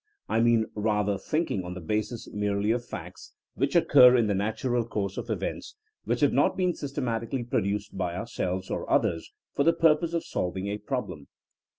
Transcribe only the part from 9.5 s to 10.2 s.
for the purpose